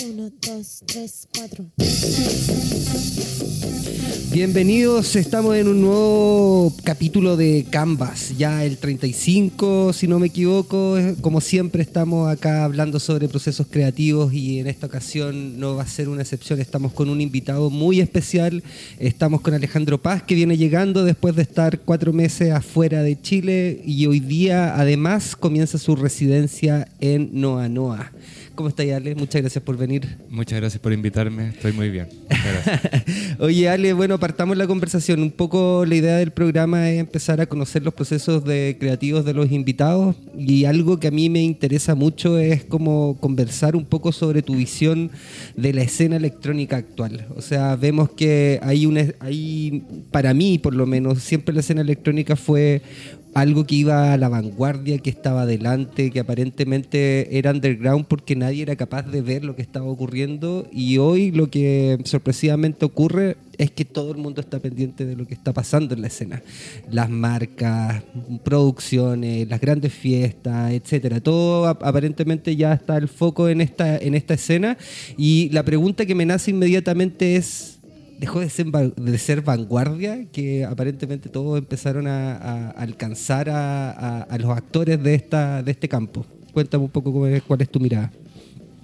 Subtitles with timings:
[0.00, 1.66] Uno, dos, tres, cuatro.
[4.32, 10.96] Bienvenidos, estamos en un nuevo capítulo de Canvas, ya el 35, si no me equivoco.
[11.20, 15.86] Como siempre estamos acá hablando sobre procesos creativos y en esta ocasión no va a
[15.86, 18.64] ser una excepción, estamos con un invitado muy especial,
[18.98, 23.82] estamos con Alejandro Paz que viene llegando después de estar cuatro meses afuera de Chile
[23.84, 28.10] y hoy día además comienza su residencia en Noa Noa.
[28.54, 29.14] ¿Cómo estás, Ale?
[29.14, 30.18] Muchas gracias por venir.
[30.28, 32.08] Muchas gracias por invitarme, estoy muy bien.
[33.38, 35.22] Oye, Ale, bueno, partamos la conversación.
[35.22, 39.32] Un poco la idea del programa es empezar a conocer los procesos de creativos de
[39.32, 44.12] los invitados y algo que a mí me interesa mucho es como conversar un poco
[44.12, 45.10] sobre tu visión
[45.56, 47.26] de la escena electrónica actual.
[47.36, 51.80] O sea, vemos que hay una, hay, para mí por lo menos, siempre la escena
[51.80, 52.82] electrónica fue
[53.34, 58.62] algo que iba a la vanguardia, que estaba adelante, que aparentemente era underground porque nadie
[58.62, 63.70] era capaz de ver lo que estaba ocurriendo y hoy lo que sorpresivamente ocurre es
[63.70, 66.42] que todo el mundo está pendiente de lo que está pasando en la escena.
[66.90, 68.02] Las marcas,
[68.44, 71.20] producciones, las grandes fiestas, etcétera.
[71.20, 74.76] Todo aparentemente ya está el foco en esta, en esta escena
[75.16, 77.71] y la pregunta que me nace inmediatamente es
[78.22, 85.02] dejó de ser, de ser vanguardia, que aparentemente todos empezaron a, alcanzar a, los actores
[85.02, 86.24] de, esta, de este campo.
[86.52, 88.12] Cuéntame un poco cuál es tu mirada.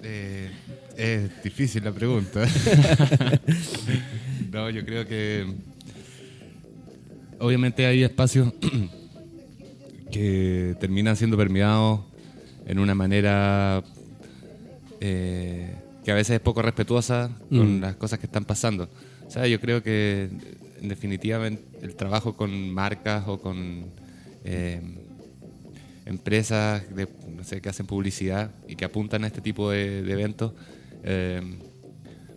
[0.03, 0.51] Eh,
[0.97, 2.45] es difícil la pregunta.
[4.51, 5.45] no, yo creo que
[7.39, 8.51] obviamente hay espacios
[10.11, 12.01] que terminan siendo permeados
[12.65, 13.83] en una manera
[14.99, 17.81] eh, que a veces es poco respetuosa con mm.
[17.81, 18.89] las cosas que están pasando.
[19.29, 20.27] O sea, yo creo que
[20.81, 23.85] en definitiva el trabajo con marcas o con
[24.43, 24.81] eh,
[26.07, 30.53] empresas de, no sé, que hacen publicidad y que apuntan a este tipo de, eventos
[31.03, 31.41] eh,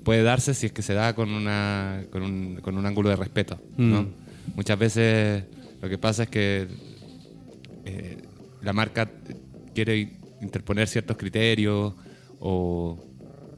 [0.04, 3.16] puede darse si es que se da con, una, con, un, con un ángulo de
[3.16, 3.58] respeto.
[3.78, 4.02] ¿no?
[4.02, 4.12] Mm.
[4.54, 5.44] Muchas veces
[5.80, 6.68] lo que pasa es que
[7.86, 8.18] eh,
[8.60, 9.10] la marca
[9.74, 11.94] quiere interponer ciertos criterios
[12.38, 13.02] o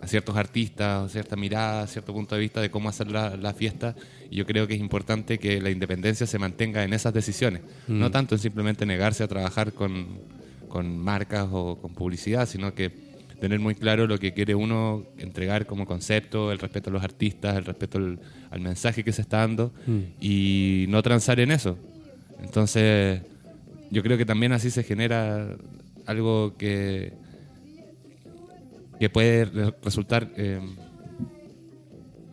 [0.05, 3.95] a ciertos artistas, cierta mirada, cierto punto de vista de cómo hacer la, fiesta.
[4.31, 8.09] Y yo creo que es importante que la independencia se mantenga en esas decisiones, no
[8.09, 8.13] mm.
[8.13, 10.19] tanto en simplemente negarse a trabajar con,
[10.69, 12.91] con marcas o con publicidad, sino que
[13.41, 17.57] tener muy claro lo que quiere uno entregar como concepto, el respeto a los artistas,
[17.57, 20.01] el respeto al, mensaje que se está dando mm.
[20.21, 21.77] y no transar en eso.
[22.43, 23.21] Entonces,
[23.91, 25.57] yo creo que también así se genera
[26.07, 27.13] algo que
[28.99, 30.61] que puede resultar eh,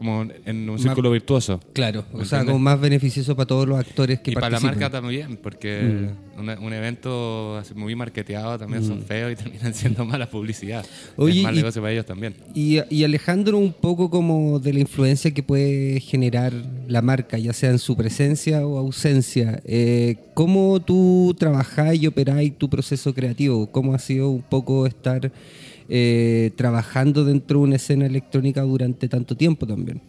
[0.01, 1.59] como en un círculo virtuoso.
[1.73, 4.89] Claro, o sea, como más beneficioso para todos los actores que y para la marca
[4.89, 6.63] también, porque mm.
[6.63, 9.03] un, evento muy marketeado también son mm.
[9.03, 10.83] feos y terminan siendo mala publicidad.
[10.83, 12.33] es mal negocio para ellos también.
[12.55, 16.51] Y, y, Alejandro, un poco como de la influencia que puede generar
[16.87, 19.61] la marca, ya sea en su presencia o ausencia.
[19.65, 23.67] Eh, ¿Cómo tú trabajás y operás tu proceso creativo?
[23.71, 25.31] ¿Cómo ha sido un poco estar
[25.93, 30.01] eh, trabajando dentro de una escena electrónica durante tanto tiempo también.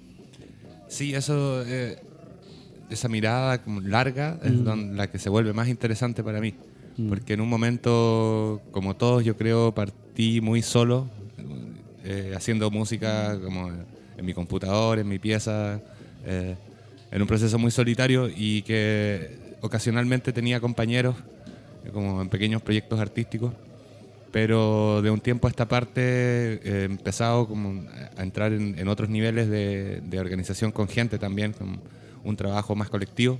[0.86, 1.98] Sí, eso, eh,
[2.88, 4.94] esa mirada larga es mm.
[4.94, 6.54] la que se vuelve más interesante para mí.
[6.96, 7.08] Mm.
[7.08, 11.10] Porque en un momento, como todos, yo creo, partí muy solo,
[12.04, 13.72] eh, haciendo música como
[14.16, 15.80] en mi computador, en mi pieza,
[16.24, 21.16] en un proceso muy solitario y que ocasionalmente tenía compañeros,
[21.92, 23.52] como en pequeños proyectos artísticos
[24.32, 27.84] pero de un tiempo a esta parte he empezado como
[28.16, 31.80] a entrar en, otros niveles de, organización con gente también, con
[32.24, 33.38] un trabajo más colectivo.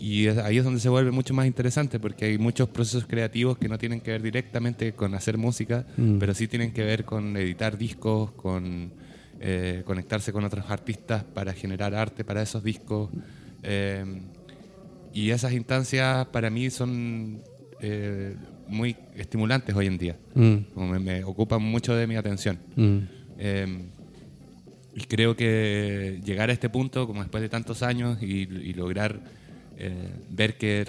[0.00, 3.68] Y ahí es donde se vuelve mucho más interesante porque hay muchos procesos creativos que
[3.68, 6.18] no tienen que ver directamente con hacer música, mm.
[6.18, 8.92] pero sí tienen que ver con editar discos, con
[9.40, 13.10] eh, conectarse con otros artistas para generar arte para esos discos.
[13.62, 14.04] Eh,
[15.12, 17.40] y esas instancias para mí son
[17.80, 18.36] eh,
[18.68, 20.16] muy estimulantes hoy en día.
[20.34, 20.56] Mm.
[20.74, 22.58] Como me, ocupan mucho de mi atención.
[22.76, 22.98] Mm.
[23.38, 23.82] Em,
[24.94, 29.20] y creo que llegar a este punto, como después de tantos años, y, lograr
[29.76, 30.86] eh, ver que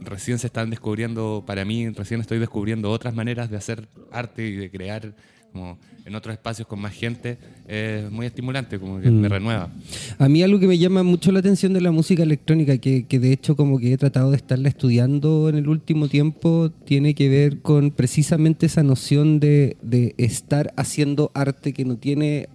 [0.00, 4.56] recién se están descubriendo, para mí, recién estoy descubriendo otras maneras de hacer arte y
[4.56, 5.14] de crear
[5.54, 9.70] como en otros espacios con más gente, es muy estimulante, como que me renueva.
[10.18, 13.20] A mí algo que me llama mucho la atención de la música electrónica, que, que
[13.20, 17.28] de hecho como que he tratado de estarla estudiando en el último tiempo, tiene que
[17.28, 22.48] ver con precisamente esa noción de, de estar haciendo arte que no tiene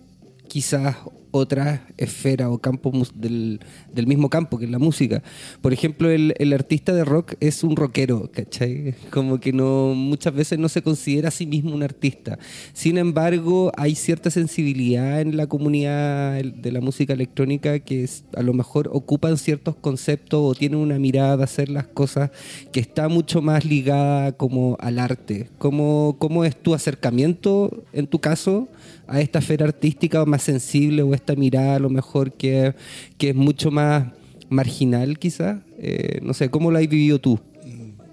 [0.50, 0.98] quizás
[1.32, 3.60] otra esfera o campo mus- del,
[3.94, 5.22] del mismo campo que es la música.
[5.62, 8.96] Por ejemplo, el, el artista de rock es un rockero, ¿cachai?
[9.12, 12.40] Como que no muchas veces no se considera a sí mismo un artista.
[12.74, 18.42] Sin embargo, hay cierta sensibilidad en la comunidad de la música electrónica que es- a
[18.42, 22.32] lo mejor ocupan ciertos conceptos o tienen una mirada de hacer las cosas
[22.72, 25.50] que está mucho más ligada como al arte.
[25.58, 28.68] ¿Cómo, cómo es tu acercamiento, en tu caso,
[29.08, 32.74] a esta esfera artística más sensible o esta mirada a lo mejor que,
[33.18, 34.08] que es mucho más
[34.50, 35.60] marginal quizás?
[35.78, 37.40] Eh, no sé, ¿cómo lo has vivido tú?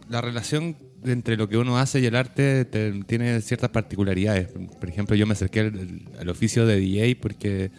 [0.08, 4.48] La relación entre lo que uno hace y el arte te- tiene ciertas particularidades.
[4.78, 7.70] Por ejemplo, yo me acerqué al, al oficio de DJ porque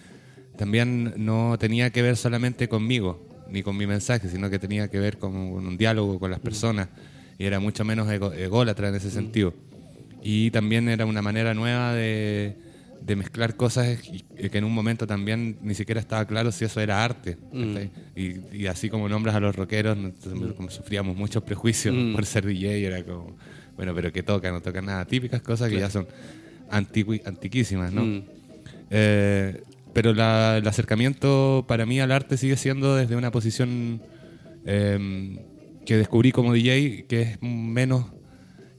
[0.58, 5.00] también no tenía que ver solamente conmigo, ni con mi mensaje, sino que tenía que
[5.00, 6.90] ver con, con un diálogo con las personas
[7.38, 9.54] y era mucho menos ego- ególatra en ese sentido.
[10.24, 12.56] Y también era una manera nueva de,
[13.02, 17.04] de mezclar cosas que en un momento también ni siquiera estaba claro si eso era
[17.04, 17.38] arte.
[17.74, 17.92] ¿cachai?
[18.16, 19.98] Y, y así como nombras a los rockeros,
[20.56, 23.38] como sufríamos muchos prejuicios por ser DJ, era como,
[23.76, 25.06] bueno, pero que toca, no toca nada.
[25.06, 26.08] Típicas cosas que ya son
[26.70, 28.04] antiqui- antiquísimas, ¿no?
[28.90, 29.62] Eh,
[29.94, 34.02] pero la- el acercamiento para mí al arte sigue siendo desde una posición
[34.66, 35.40] eh,
[35.86, 38.06] que descubrí como DJ, que es menos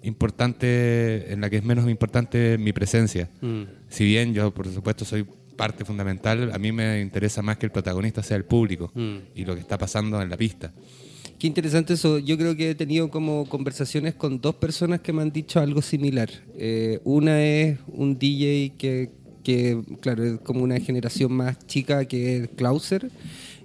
[0.02, 3.28] importante, en la que es menos importante mi presencia.
[3.88, 7.72] Si bien yo, por supuesto, soy parte fundamental, a mí me interesa más que el
[7.72, 8.92] protagonista sea el público
[9.34, 10.72] y lo que está pasando en la pista.
[11.38, 12.18] Qué interesante eso.
[12.18, 15.82] Yo creo que he tenido como conversaciones con dos personas que me han dicho algo
[15.82, 16.28] similar.
[16.56, 19.10] Eh, una es un DJ que,
[19.44, 23.08] que, claro, es como una generación más chica que es Klauser.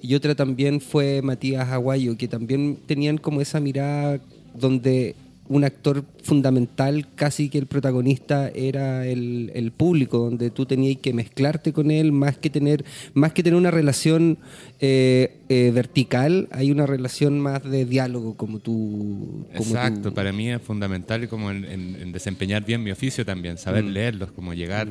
[0.03, 4.19] Y otra también fue Matías Aguayo, que también tenían como esa mirada
[4.53, 5.15] donde
[5.49, 11.13] un actor fundamental, casi que el protagonista era el, el público, donde tú tenías que
[11.13, 14.37] mezclarte con él, más que tener, más que tener una relación
[14.79, 19.45] eh, eh, vertical, hay una relación más de diálogo, como tú.
[19.55, 23.25] Como Exacto, tú- para mí es fundamental como en, en- en desempeñar bien mi oficio
[23.25, 24.87] también, saber leerlos, como llegar,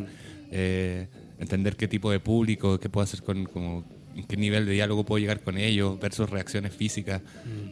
[0.50, 1.06] eh,
[1.38, 3.84] entender qué tipo de público, qué puedo hacer con, como,
[4.16, 7.22] en qué nivel de diálogo puedo llegar con ellos, ver sus reacciones físicas.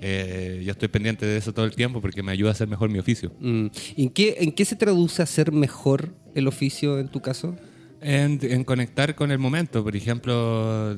[0.00, 2.90] Eh, yo estoy pendiente de eso todo el tiempo porque me ayuda a hacer mejor
[2.90, 3.32] mi oficio.
[3.40, 3.66] Mm.
[3.96, 7.56] ¿En, qué, ¿En qué se traduce hacer mejor el oficio en tu caso?
[8.02, 10.96] En, en conectar con el momento, por ejemplo,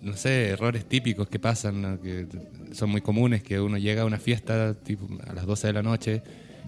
[0.00, 2.00] no sé, errores típicos que pasan, ¿no?
[2.00, 2.26] que
[2.72, 5.82] son muy comunes, que uno llega a una fiesta tipo, a las 12 de la
[5.82, 6.22] noche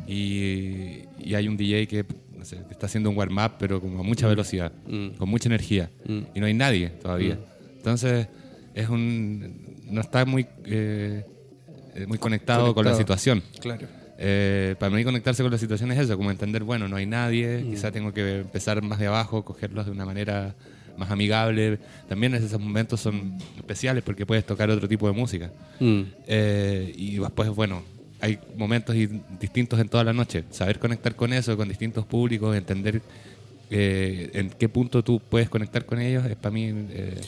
[0.06, 2.04] y, y hay un DJ que,
[2.36, 4.72] no sé, está haciendo un warm-up, pero como a mucha velocidad,
[5.16, 7.38] con mucha energía, y no hay nadie todavía.
[7.84, 8.28] Entonces,
[8.72, 11.22] es un, no está muy, eh,
[11.94, 13.18] eh, muy conectado, con la Conectado.
[13.18, 13.42] situación.
[13.60, 13.86] Claro.
[14.16, 17.62] Eh, para mí conectarse con la situación es eso, como entender, bueno, no hay nadie,
[17.68, 20.54] quizá tengo que empezar más de abajo, cogerlos de una manera
[20.96, 21.78] más amigable.
[22.08, 25.50] También esos momentos son especiales porque puedes tocar otro tipo de música.
[25.78, 26.00] Mm.
[26.26, 27.82] Eh, y después, bueno,
[28.18, 28.96] hay momentos
[29.38, 30.44] distintos en toda la noche.
[30.52, 33.02] Saber conectar con eso, con distintos públicos, entender
[33.68, 37.20] eh, en qué punto tú puedes conectar con ellos, es para mí eh,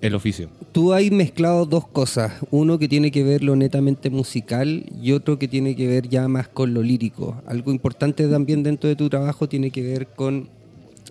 [0.00, 0.48] el oficio.
[0.72, 5.38] Tú has mezclado dos cosas, uno que tiene que ver lo netamente musical y otro
[5.38, 7.42] que tiene que ver ya más con lo lírico.
[7.46, 10.48] Algo importante también dentro de tu trabajo tiene que ver con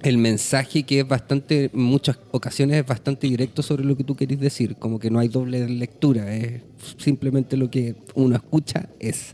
[0.04, 4.16] el mensaje que es bastante, en muchas ocasiones es bastante directo sobre lo que tú
[4.16, 6.62] querés decir, como que no hay doble lectura, es
[6.98, 9.34] simplemente lo que uno escucha es.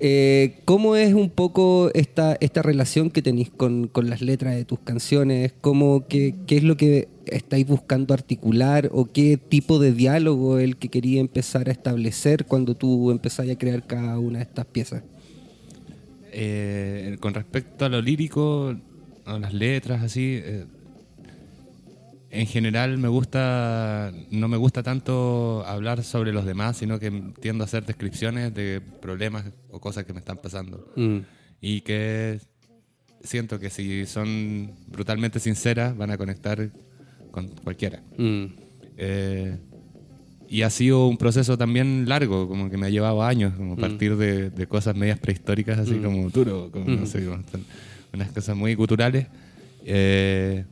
[0.00, 4.64] Eh, ¿Cómo es un poco esta, esta relación que tenéis con, con las letras de
[4.64, 5.54] tus canciones?
[5.60, 10.76] ¿Cómo, qué, ¿Qué es lo que estáis buscando articular o qué tipo de diálogo el
[10.76, 15.02] que quería empezar a establecer cuando tú empezás a crear cada una de estas piezas?
[16.32, 18.74] Eh, con respecto a lo lírico,
[19.24, 20.64] a las letras, así, eh,
[22.30, 27.10] en general me gusta, no me gusta tanto hablar sobre los demás, sino que
[27.40, 30.90] tiendo a hacer descripciones de problemas o cosas que me están pasando.
[31.60, 32.40] Y que
[33.22, 36.70] siento que si son brutalmente sinceras, van a conectar
[37.62, 38.02] cualquiera.
[38.96, 39.56] Eh,
[40.48, 44.16] y ha sido un proceso también largo, como que me ha llevado años, como partir
[44.16, 47.42] de, de cosas medias prehistóricas, así como duro, como no sé, como
[48.12, 49.26] unas cosas muy culturales.
[49.84, 50.64] Eh,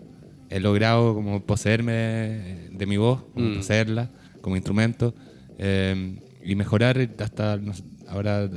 [0.50, 5.14] he logrado como poseerme de mi voz, como poseerla como instrumento
[5.58, 8.50] eh, y mejorar hasta no sé, ahora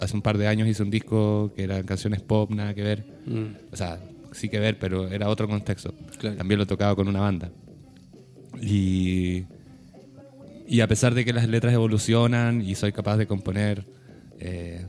[0.00, 3.06] hace un par de años hice un disco que eran canciones pop, nada que ver.
[3.72, 3.98] O sea,
[4.36, 5.92] sí que ver, pero era otro contexto.
[6.18, 6.36] Claro.
[6.36, 7.50] También lo tocaba con una banda.
[8.60, 9.44] Y,
[10.66, 13.84] y a pesar de que las letras evolucionan y soy capaz de componer
[14.40, 14.86] eh,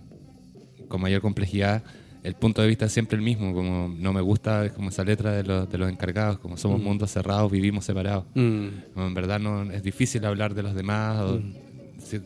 [0.88, 1.84] con mayor complejidad,
[2.24, 5.04] el punto de vista es siempre el mismo, como no me gusta es como esa
[5.04, 8.26] letra de los, de los encargados, como somos mundos cerrados, vivimos separados.
[8.36, 8.68] Mm.
[8.94, 11.42] Como en verdad no es difícil hablar de los demás, o-
[12.04, 12.22] si-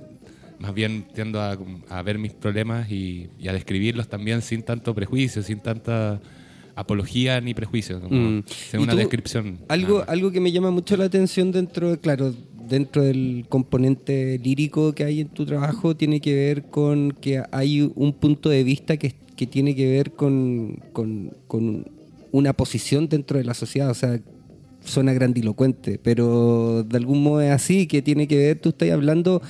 [0.60, 1.58] más bien tiendo a,
[1.90, 6.20] a ver mis problemas y, y a describirlos también sin tanto prejuicio, sin tanta
[6.76, 8.44] apología ni prejuicio, como Mm.
[8.74, 9.60] ¿Y una tú, descripción.
[9.68, 12.34] Algo, algo que me llama mucho la atención dentro, de- claro,
[12.70, 17.92] dentro del componente lírico que hay en tu trabajo tiene que ver con que hay
[17.96, 21.86] un punto de vista que, que tiene que ver con, con- con
[22.32, 23.90] una posición dentro de la sociedad.
[23.90, 24.20] O sea,
[24.84, 29.42] suena grandilocuente, pero de algún modo es así, que tiene que ver, tú estás hablando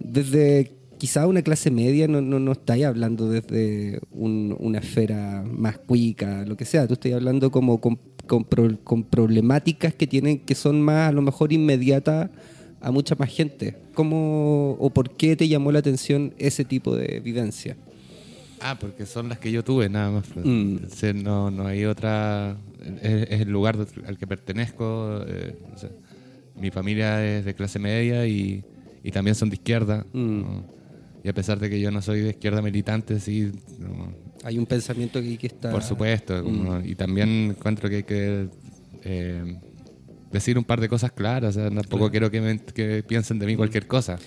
[0.00, 0.72] desde
[1.02, 6.44] quizá una clase media, no, no, no estáis hablando desde un- una esfera más cuica,
[6.46, 10.54] lo que sea, tú estás hablando como con, con pro- con problemáticas que tienen que
[10.54, 12.30] son más a lo mejor inmediatas
[12.80, 13.74] a mucha más gente.
[13.94, 17.76] ¿Cómo o por qué te llamó la atención ese tipo de vivencia?
[18.60, 20.26] Ah, porque son las que yo tuve, nada más.
[20.32, 20.46] pues.
[20.46, 20.76] Mm.
[21.24, 22.56] No, no hay otra.
[23.02, 25.20] Es, es el lugar al que pertenezco.
[25.26, 25.90] eh, o sea,
[26.60, 28.62] mi familia es de clase media y,
[29.02, 30.06] y también son de izquierda.
[30.12, 30.40] Mm.
[30.42, 30.81] ¿no?
[31.24, 33.52] Y a pesar de que yo no soy de izquierda militante, sí.
[33.78, 34.12] no,
[34.44, 35.70] Hay un pensamiento que, que está...
[35.70, 36.42] por supuesto.
[36.42, 36.86] como- Mm.
[36.86, 38.48] Y también encuentro que hay que
[39.04, 39.58] eh,
[40.32, 41.56] decir un par de cosas claras.
[41.56, 44.18] O sea, tampoco quiero que, me- que piensen de mí cualquier cosa.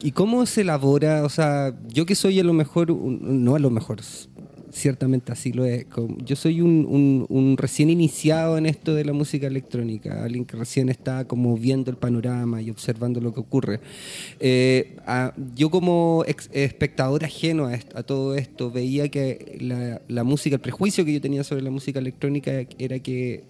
[0.00, 1.22] ¿Y, y cómo se elabora?
[1.24, 4.00] O sea, yo que soy a lo mejor, no a lo mejor,
[4.74, 5.86] ciertamente así lo es.
[6.24, 10.88] Yo soy un, un- recién iniciado en esto de la música electrónica, alguien que recién
[10.88, 13.80] está como viendo el panorama y observando lo que ocurre.
[14.40, 14.96] Eh,
[15.54, 19.56] yo como ex- espectador ajeno a, todo esto veía que
[20.08, 23.44] la música, el prejuicio que yo tenía sobre la música electrónica era que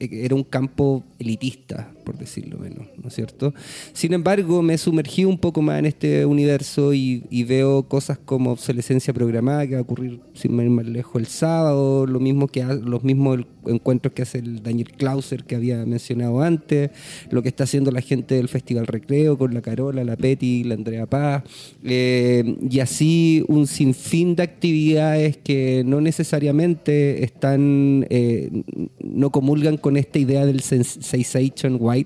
[0.00, 3.54] era un campo elitista, por decirlo menos, ¿no es cierto?
[3.92, 8.52] Sin embargo, me sumergí un poco más en este universo y, y veo cosas como
[8.52, 12.64] obsolescencia programada que va a ocurrir sin ir más lejos el sábado, lo mismo que
[12.64, 16.90] los mismos encuentros que hace el Daniel Clauser que había mencionado antes,
[17.30, 20.74] lo que está haciendo la gente del Festival Recreo con la Carola, la Peti, la
[20.74, 21.42] Andrea Paz,
[21.84, 28.62] eh, y así un sinfín de actividades que no necesariamente están, eh,
[29.02, 31.99] no comulgan con esta idea del sens- sensation white,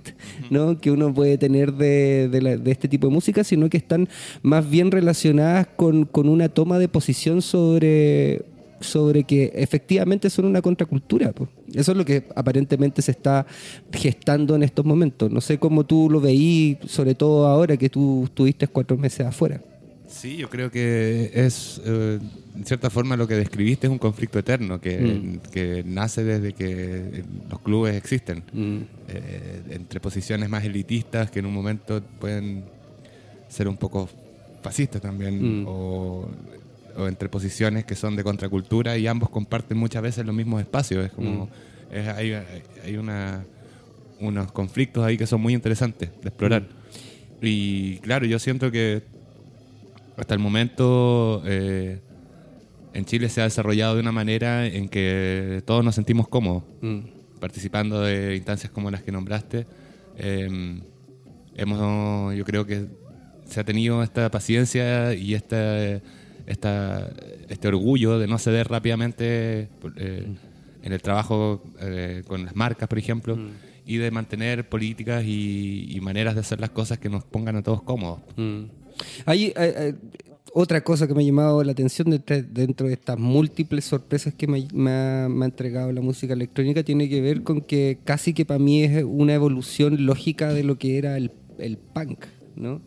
[0.50, 0.78] ¿no?
[0.80, 4.08] que uno puede tener de, de la- de este tipo de música, sino que están
[4.42, 8.42] más bien relacionadas con, con una toma de posición sobre
[8.80, 11.32] sobre que efectivamente son una contracultura.
[11.72, 13.46] Eso es lo que aparentemente se está
[13.92, 15.30] gestando en estos momentos.
[15.30, 19.58] No sé cómo tú lo veí, sobre todo ahora que tú estuviste cuatro meses afuera.
[20.14, 22.18] Sí, yo creo que es, eh,
[22.54, 25.38] en cierta forma, lo que describiste es un conflicto eterno que, Mm.
[25.50, 28.44] que nace desde que eh, los clubes existen.
[29.08, 32.64] Eh, entre posiciones más elitistas que en un momento pueden
[33.48, 34.08] ser un poco
[34.62, 35.66] fascistas también, Mm.
[35.66, 36.28] o,
[36.96, 41.04] o entre posiciones que son de contracultura y ambos comparten muchas veces los mismos espacios.
[41.06, 41.48] Es como,
[41.92, 42.32] es- hay,
[42.84, 43.44] hay una,
[44.20, 46.68] unos conflictos ahí que son muy interesantes de explorar.
[47.42, 49.02] Y claro, yo siento que
[50.16, 52.00] hasta el momento eh,
[52.92, 56.62] en Chile se ha desarrollado de una manera en que todos nos sentimos cómodos
[57.40, 59.66] participando de instancias como las que nombraste.
[60.16, 60.80] Eh,
[61.56, 62.86] hemos, yo creo que
[63.44, 66.00] se ha tenido esta paciencia y esta,
[66.46, 67.12] esta,
[67.48, 70.26] este orgullo de no ceder rápidamente eh,
[70.82, 73.38] en el trabajo eh, con las marcas, por ejemplo,
[73.84, 77.62] y de mantener políticas y, y maneras de hacer las cosas que nos pongan a
[77.62, 78.20] todos cómodos.
[79.26, 79.94] Hay eh, eh,
[80.52, 84.46] otra cosa que me ha llamado la atención dentro, dentro de estas múltiples sorpresas que
[84.46, 88.32] me, me ha, me ha entregado la música electrónica tiene que ver con que casi
[88.34, 92.80] que para mí es una evolución lógica de lo que era el, el punk, ¿no?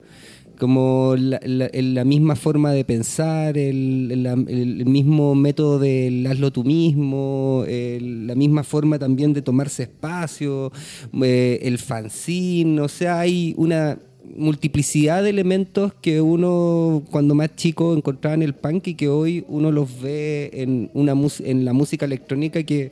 [0.60, 6.52] Como la, la- la misma forma de pensar, el, la- el mismo método del hazlo
[6.52, 10.72] tú mismo, el- la misma forma también de tomarse espacio,
[11.22, 14.00] eh, el fanzine, o sea, hay una
[14.36, 19.46] multiplicidad de elementos que uno cuando más chico encontraba en el punk y que hoy
[19.48, 22.92] uno los ve en, una en la música electrónica que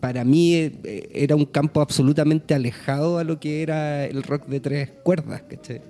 [0.00, 4.60] para mí eh, era un campo absolutamente alejado a lo que era el rock de
[4.60, 5.80] tres cuerdas, ¿cachai?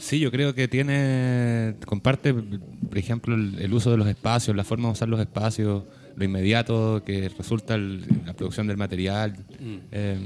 [0.00, 4.62] Sí, yo creo que tiene, comparte, por ejemplo, el, el uso de los espacios, la
[4.64, 9.34] forma de usar los espacios, lo inmediato que resulta el- la producción del material,
[9.92, 10.18] eh,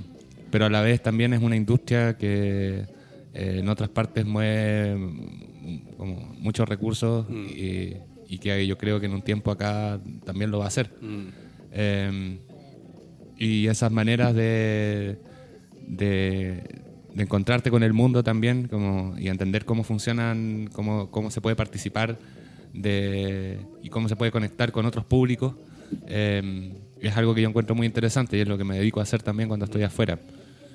[0.50, 2.86] pero a la vez también es una industria que
[3.34, 7.94] eh, en otras partes mueve mm, como muchos recursos y,
[8.28, 10.92] y que yo creo que en un tiempo acá también lo va a hacer.
[11.72, 12.38] Eh,
[13.38, 15.18] y esas maneras de,
[15.86, 16.82] de,
[17.14, 21.56] de encontrarte con el mundo también como, y entender cómo funcionan, cómo, cómo se puede
[21.56, 22.18] participar
[22.72, 25.54] de, y cómo se puede conectar con otros públicos,
[26.06, 29.04] eh, es algo que yo encuentro muy interesante y es lo que me dedico a
[29.04, 30.18] hacer también cuando estoy afuera.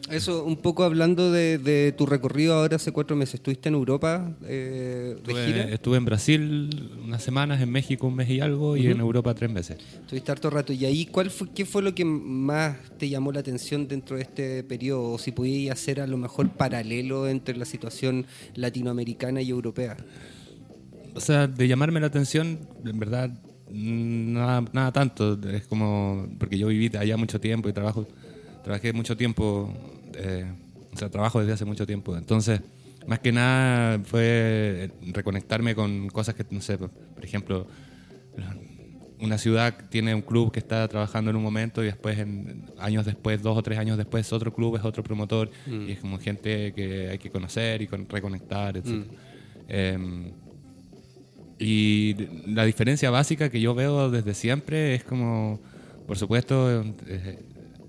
[0.10, 3.36] Eso, un poco hablando de, de tu recorrido ahora hace cuatro meses.
[3.36, 5.46] ¿Estuviste en Europa eh, de gira?
[5.46, 9.34] Estuve, estuve en Brasil unas semanas, en México un mes y algo y en Europa
[9.34, 9.78] tres meses.
[10.02, 10.74] Estuviste harto rato.
[10.74, 14.24] ¿Y ahí cuál fue, qué fue lo que más te llamó la atención dentro de
[14.24, 15.14] este periodo?
[15.14, 19.96] O si podías hacer a lo mejor paralelo entre la situación latinoamericana y europea.
[21.16, 23.32] O sea, de llamarme la atención, en verdad,
[23.70, 25.40] nada, nada tanto.
[25.50, 28.08] Es como, porque yo viví allá mucho tiempo y trabajo,
[28.64, 29.74] trabajé mucho tiempo,
[30.18, 30.46] eh,
[30.94, 32.16] o sea, trabajo desde hace mucho tiempo.
[32.18, 32.62] Entonces,
[33.08, 36.92] más que nada fue reconectarme con cosas que, no sé, por
[37.22, 37.68] ejemplo,
[39.20, 43.06] una ciudad tiene un club que está trabajando en un momento y después, en, años
[43.06, 46.74] después, dos o tres años después, otro club es otro promotor y es como gente
[46.74, 49.06] que hay que conocer y con, reconectar, etc.
[49.68, 50.32] Em,
[51.58, 52.16] y
[52.48, 55.60] la diferencia básica que yo veo desde siempre es como,
[56.06, 57.40] por supuesto, eh,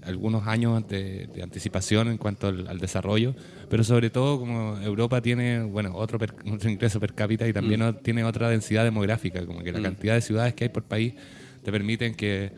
[0.06, 3.34] algunos años de, de anticipación en cuanto al, al desarrollo,
[3.68, 7.82] pero sobre todo como Europa tiene, bueno, otro, per- otro ingreso per cápita y también
[7.82, 11.14] o- tiene otra densidad demográfica, como que la cantidad de ciudades que hay por país
[11.62, 12.52] te permiten que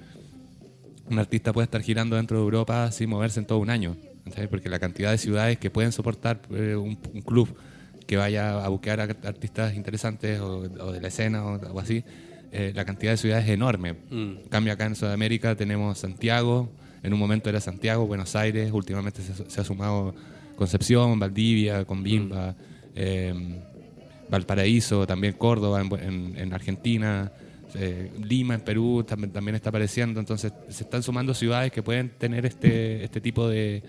[1.09, 3.97] un artista puede estar girando dentro de Europa sin moverse en todo un año,
[4.35, 4.49] ¿sabes?
[4.49, 7.55] porque la cantidad de ciudades que pueden soportar eh, un, un club
[8.07, 12.03] que vaya a buscar a artistas interesantes o, o de la escena o algo así,
[12.53, 13.95] eh, la cantidad de ciudades es enorme.
[14.43, 16.71] En cambio acá en Sudamérica tenemos Santiago,
[17.07, 20.15] en un momento era Santiago, Buenos Aires, últimamente se, se ha sumado
[20.57, 22.55] Concepción, Valdivia, Combimba,
[22.95, 23.33] eh,
[24.29, 27.31] Valparaíso, también Córdoba en, en- en Argentina,
[27.75, 32.11] eh, Lima en Perú también, también está apareciendo, entonces se están sumando ciudades que pueden
[32.19, 33.83] tener este, este tipo de,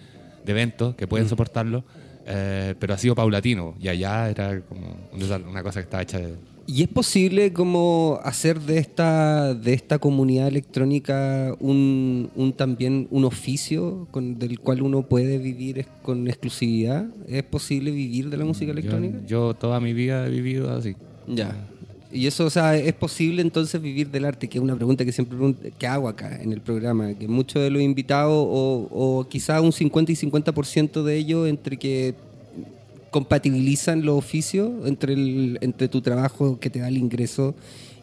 [0.46, 1.84] de eventos, que pueden soportarlo,
[2.26, 3.76] eh, pero ha sido paulatino.
[3.80, 4.98] Y allá era como
[5.50, 6.36] una cosa que estaba hecha de...
[6.70, 13.24] ¿Y es posible como hacer de esta, de esta comunidad electrónica un, un también un
[13.24, 17.08] oficio con, del cual uno puede vivir con exclusividad?
[17.26, 19.20] ¿Es posible vivir de la música electrónica?
[19.20, 20.98] Yo, yo toda mi vida he vivido así.
[21.26, 21.56] Ya.
[22.12, 24.50] Y eso, o sea, ¿es posible entonces vivir del arte?
[24.50, 25.38] Que es una pregunta que siempre
[25.78, 29.72] que hago acá en el programa, que muchos de los invitados, o, o quizá un
[29.72, 32.16] 50 y 50% de ellos, entre que
[33.12, 37.56] compatibilizan los oficios, entre, el, entre tu trabajo que te da el ingreso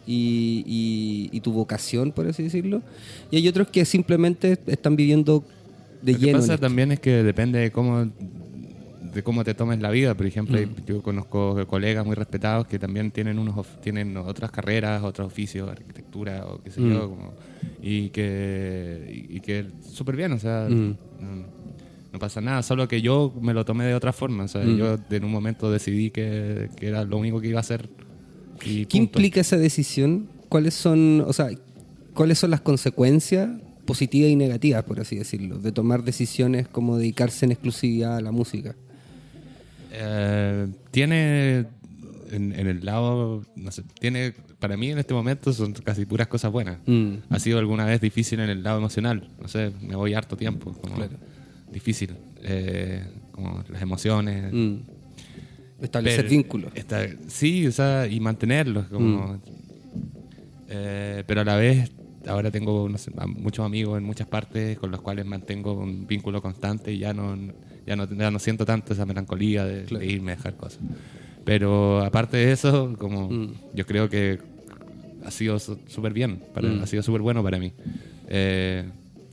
[0.07, 2.81] y, y- y tu vocación, por así decirlo.
[3.31, 5.43] Y hay otros que simplemente están viviendo
[6.01, 6.39] de Lo que lleno.
[6.39, 8.05] pasa también es que depende de cómo
[9.15, 10.13] de cómo te tomes la vida.
[10.13, 10.85] Por ejemplo, Mm.
[10.85, 16.45] yo conozco colegas muy respetados que también tienen unos tienen otras carreras, otros oficios, arquitectura
[16.47, 16.91] o qué sé Mm.
[16.93, 17.33] yo, como-
[17.81, 20.95] y que y, y que súper bien, o sea, Mm.
[21.21, 21.45] no,
[22.15, 22.63] no pasa nada.
[22.63, 24.45] Solo que yo me lo tomé de otra forma.
[24.45, 24.77] O sea, Mm.
[24.77, 27.89] yo en un momento decidí que, que era lo único que iba a hacer.
[28.63, 29.19] Y ¿Qué punto.
[29.19, 30.27] implica esa decisión?
[30.49, 31.49] ¿Cuáles son, o sea,
[32.13, 33.49] cuáles son las consecuencias
[33.85, 38.31] positivas y negativas, por así decirlo, de tomar decisiones como dedicarse en exclusividad a la
[38.31, 38.75] música?
[39.91, 41.65] Eh, tiene
[42.31, 46.27] en, en el lado, no sé, tiene, para mí en este momento son casi puras
[46.27, 46.77] cosas buenas.
[46.85, 47.15] Mm.
[47.29, 50.73] Ha sido alguna vez difícil en el lado emocional, no sé, me voy harto tiempo,
[50.73, 51.17] como Claro.
[51.75, 54.51] Difícil, eh, como las emociones.
[54.51, 54.75] Mm.
[55.81, 56.71] Establecer Pero- vínculos.
[56.73, 59.39] esta- sí, o sea, y mantenerlos, como,
[60.69, 61.91] eh, pero a la vez
[62.27, 66.07] ahora tengo no sé, a- muchos amigos en muchas partes con los cuales mantengo un
[66.07, 67.37] vínculo constante y ya no,
[67.85, 70.79] ya no, ya no siento tanto esa melancolía de, de irme a dejar cosas.
[71.43, 73.53] Pero aparte de eso, como Mm.
[73.75, 74.39] yo creo que
[75.25, 76.81] ha sido súper bien, para- Mm.
[76.81, 77.73] ha sido súper bueno para mí.
[78.27, 78.85] Eh,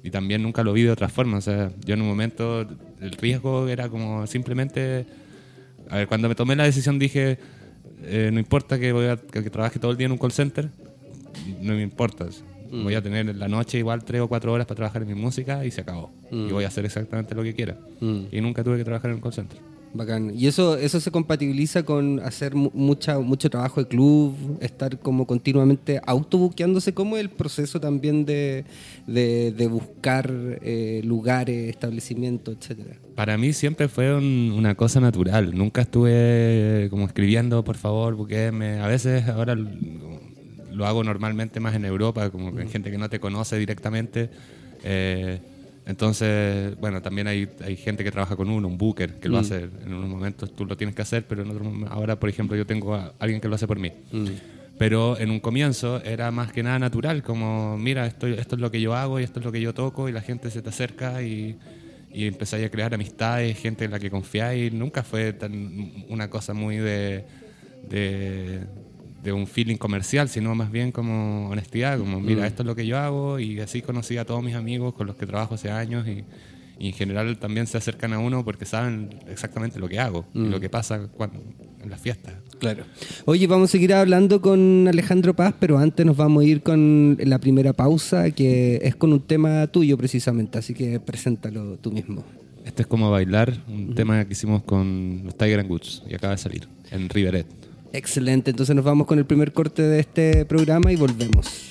[0.03, 1.39] y también nunca lo vi de otra forma.
[1.39, 2.67] O sea, yo en un momento
[3.01, 5.07] el riesgo era como simplemente...
[5.91, 7.39] A ver, cuando me tomé la decisión dije,
[8.05, 10.71] eh, no importa que, voy a, que, trabaje todo el día en un call center,
[11.61, 12.27] no me importa.
[12.71, 12.85] Mm.
[12.85, 15.15] Voy a tener en la noche igual tres o cuatro horas para trabajar en mi
[15.15, 16.13] música y se acabó.
[16.31, 16.49] Mm.
[16.49, 17.77] Y voy a hacer exactamente lo que quiera.
[18.01, 18.23] Mm.
[18.33, 19.59] Y nunca tuve que trabajar en un call center.
[19.95, 20.33] Bacán.
[20.35, 25.27] Y eso, eso se compatibiliza con hacer mu- mucha, mucho trabajo de club, estar como
[25.27, 28.65] continuamente autobuqueándose, como el proceso también de,
[29.07, 32.97] de, de buscar eh, lugares, establecimientos, etcétera.
[33.15, 35.55] Para mí siempre fue un- una cosa natural.
[35.55, 38.81] Nunca estuve como escribiendo, por favor, buquéme.
[38.81, 43.21] A veces ahora lo hago normalmente más en Europa, como con gente que no te
[43.21, 44.31] conoce directamente.
[44.85, 45.39] Eh,
[45.85, 49.69] entonces, bueno, también hay, hay gente que trabaja con uno, un booker, que lo hace
[49.85, 52.67] en unos momentos, tú lo tienes que hacer, pero en otros ahora, por ejemplo, yo
[52.67, 53.91] tengo a alguien que lo hace por mí.
[54.79, 58.71] Pero en un comienzo era más que nada natural, como, mira, esto, esto es lo
[58.71, 60.71] que yo hago y esto es lo que yo toco, y la gente se te
[60.71, 61.59] acerca y,
[62.13, 64.73] y empezáis a crear amistades, gente en la que confiáis.
[64.73, 67.25] Nunca fue tan, una cosa muy de,
[67.89, 68.61] de,
[69.23, 72.47] de un feeling comercial, sino más bien como honestidad, como, mira, Mm.
[72.47, 75.17] esto es lo que yo hago, y así conocí a todos mis amigos con los
[75.17, 76.25] que trabajo hace años, y,
[76.79, 80.39] y en general también se acercan a uno porque saben exactamente lo que hago y
[80.41, 80.51] Mm.
[80.51, 81.41] lo que pasa cuando,
[81.83, 82.35] en las fiestas.
[82.59, 82.85] Claro.
[83.25, 87.17] Oye, vamos a seguir hablando con Alejandro Paz, pero antes nos vamos a ir con
[87.21, 92.25] la primera pausa, que es con un tema tuyo precisamente, así que preséntalo tú mismo.
[92.65, 96.33] Este es como bailar, un tema que hicimos con los Tiger and Goods y acaba
[96.33, 97.47] de salir en Riveret.
[97.95, 101.69] Excelente, entonces nos vamos con el primer corte de este programa y volvemos.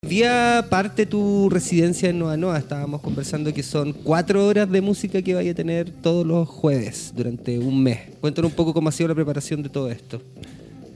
[0.00, 2.56] Día parte tu residencia en Noa Noa.
[2.56, 7.12] Estábamos conversando que son cuatro horas de música que vaya a tener todos los jueves
[7.14, 7.98] durante un mes.
[8.20, 10.22] Cuéntanos un poco cómo ha sido la preparación de todo esto.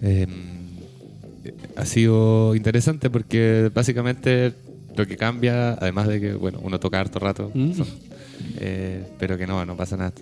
[0.01, 0.27] Eh,
[1.77, 4.55] ha sido interesante porque básicamente
[4.97, 7.73] lo que cambia, además de que bueno uno toca harto rato, Mm.
[7.75, 7.87] son-
[8.59, 10.13] eh, pero que no, no pasa nada.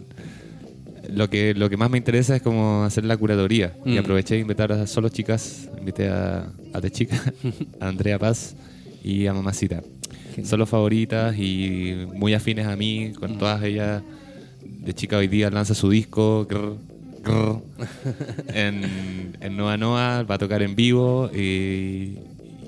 [1.13, 3.75] Lo que, lo que más me interesa es como hacer la curaduría.
[3.87, 3.99] Y Mm.
[3.99, 7.17] aproveché de invitar a solo chicas, invité a, a De Chica,
[7.81, 8.55] a Andrea Paz
[9.03, 9.83] y a Mamacita.
[10.45, 13.39] Solo favoritas y muy afines a mí, con Mm.
[13.39, 14.03] todas ellas.
[14.63, 16.77] De Chica hoy día lanza su disco, grr,
[17.25, 17.61] grr,
[18.55, 22.19] en, en Noa Noa, va a tocar en vivo y,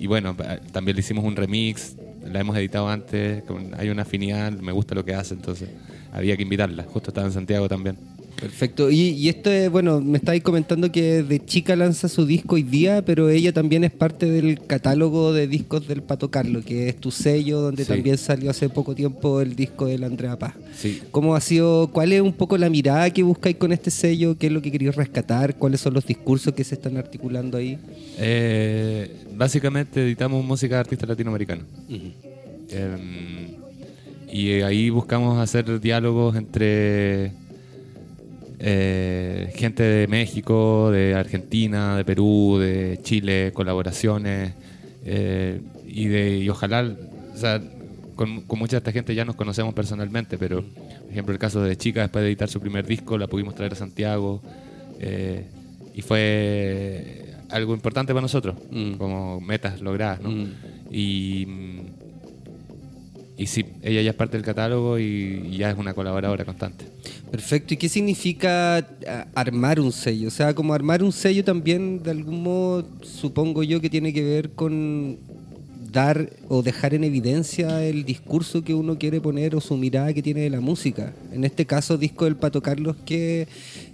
[0.00, 0.34] y bueno,
[0.72, 3.44] también le hicimos un remix, la hemos editado antes,
[3.76, 5.68] hay una afinidad, me gusta lo que hace, entonces
[6.10, 7.98] había que invitarla, justo estaba en Santiago también.
[8.40, 8.90] Perfecto.
[8.90, 12.62] Y, y esto es, bueno, me estáis comentando que de chica lanza su disco hoy
[12.62, 16.96] día, pero ella también es parte del catálogo de discos del Pato Carlo, que es
[16.96, 17.88] tu sello, donde Sí.
[17.92, 20.54] también salió hace poco tiempo el disco del Andrea Paz.
[20.76, 21.00] Sí.
[21.10, 24.36] ¿Cómo ha sido, cuál es un poco la mirada que buscáis con este sello?
[24.38, 25.56] ¿Qué es lo que queréis rescatar?
[25.56, 27.78] ¿Cuáles son los discursos que se están articulando ahí?
[28.18, 31.64] Eh, básicamente editamos música de artistas latinoamericanos.
[32.70, 33.56] Eh,
[34.32, 37.32] y ahí buscamos hacer diálogos entre
[38.60, 44.52] eh, gente de México, de Argentina, de Perú, de Chile, colaboraciones.
[45.04, 46.94] eh, y, de, y ojalá,
[47.34, 47.60] o sea,
[48.14, 51.62] con, con mucha de esta gente ya nos conocemos personalmente, pero por ejemplo el caso
[51.62, 54.40] de Chica, después de editar su primer disco, la pudimos traer a Santiago.
[55.00, 55.44] eh,
[55.94, 58.92] y fue algo importante para nosotros, Mm.
[58.92, 60.30] como metas logradas, ¿no?
[60.30, 60.52] Mm.
[60.92, 61.46] Y,
[63.36, 66.84] y sí, ella ya es parte del catálogo y, y ya es una colaboradora constante.
[67.30, 67.74] Perfecto.
[67.74, 68.84] ¿Y qué significa a-
[69.34, 70.28] armar un sello?
[70.28, 74.24] O sea, como armar un sello también, de algún modo, supongo yo que tiene que
[74.24, 75.18] ver con
[75.92, 80.22] dar o dejar en evidencia el discurso que uno quiere poner o su mirada que
[80.22, 81.12] tiene de la música.
[81.32, 83.48] En este caso, disco del Pato Carlos, que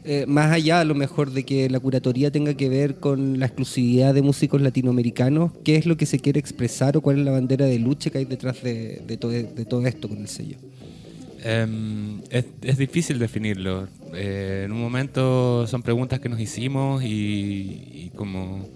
[0.05, 3.47] eh, más allá a lo mejor de que la curatoría tenga que ver con la
[3.47, 7.33] exclusividad de músicos latinoamericanos, ¿qué es lo que se quiere expresar o cuál es la
[7.33, 10.57] bandera de lucha que hay detrás de, de todo esto con el sello?
[11.49, 13.87] Em, es, es difícil definirlo.
[14.13, 18.69] Eh, en un momento son preguntas que nos hicimos y, y como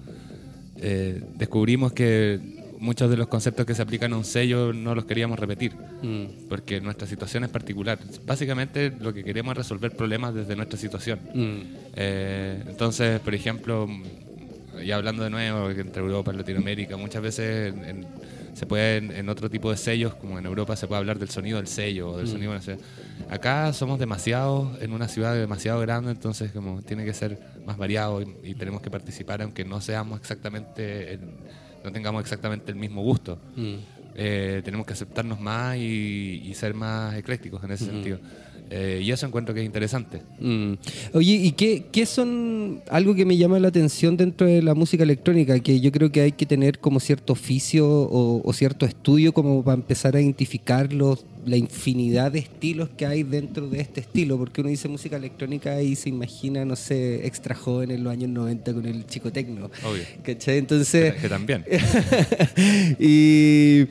[0.77, 2.39] eh, descubrimos que
[2.79, 5.73] muchos de los conceptos que se aplican a un sello no los queríamos repetir,
[6.49, 7.99] porque nuestra situación es particular.
[8.25, 11.19] Básicamente lo que queremos es resolver problemas desde nuestra situación.
[11.95, 13.89] Eh, entonces, por ejemplo,
[14.73, 18.07] mm, ya hablando de nuevo, entre Europa y Latinoamérica, muchas veces en- en-
[18.53, 21.31] se puede, en, en otro tipo de sellos, como en Europa se puede hablar del
[21.31, 22.79] sonido del sello o del sonido no sé.
[23.29, 28.21] Acá somos demasiados, en una ciudad demasiado grande, entonces como tiene que ser más variado
[28.23, 31.45] y, y tenemos que participar aunque no seamos exactamente, el-
[31.85, 33.41] no tengamos exactamente el mismo gusto.
[34.15, 38.21] Eh, tenemos que aceptarnos más y, y ser más eclécticos en ese sentido.
[38.71, 40.23] Eh, y eso encuentro que es interesante.
[40.39, 40.75] Mm.
[41.15, 45.03] Oye, ¿y qué, qué son algo que me llama la atención dentro de la música
[45.03, 45.59] electrónica?
[45.59, 49.65] Que yo creo que hay que tener como cierto oficio o, o cierto estudio como
[49.65, 54.39] para empezar a identificar los, la infinidad de estilos que hay dentro de este estilo.
[54.39, 58.31] Porque uno dice música electrónica y se imagina, no sé, extra joven en los años
[58.31, 59.71] 90 con el chico tecno.
[59.85, 60.05] Obvio.
[60.23, 60.59] ¿Cachai?
[60.59, 61.15] Entonces...
[61.15, 61.65] Que también.
[63.01, 63.87] y,